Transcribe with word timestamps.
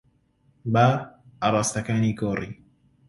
با 0.73 0.87
ئاراستەکانی 1.41 2.11
گۆڕی. 2.19 2.51